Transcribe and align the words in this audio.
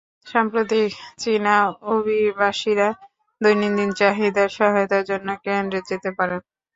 সাম্প্রতিক 0.27 0.89
চীনা 1.19 1.55
অভিবাসীরা 1.91 2.87
দৈনন্দিন 3.41 3.89
চাহিদার 3.99 4.49
সহায়তার 4.57 5.03
জন্য 5.09 5.27
কেন্দ্রে 5.45 5.79
যেতে 5.89 6.09
পারেন। 6.17 6.39